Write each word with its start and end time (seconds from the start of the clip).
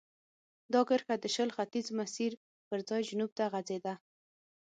دا 0.73 0.81
کرښه 0.89 1.15
د 1.19 1.25
شل 1.35 1.49
ختیځ 1.57 1.87
مسیر 1.99 2.31
پر 2.67 2.79
ځای 2.89 3.01
جنوب 3.09 3.31
ته 3.37 3.45
غځېده. 3.51 3.93